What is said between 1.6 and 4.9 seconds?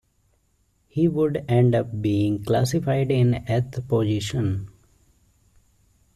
up being classified in eighth position.